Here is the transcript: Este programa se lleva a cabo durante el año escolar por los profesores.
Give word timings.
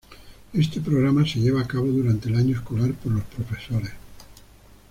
Este 0.53 0.81
programa 0.81 1.27
se 1.27 1.37
lleva 1.39 1.61
a 1.61 1.67
cabo 1.67 1.85
durante 1.85 2.27
el 2.27 2.35
año 2.35 2.55
escolar 2.57 2.91
por 2.95 3.11
los 3.11 3.23
profesores. 3.25 3.91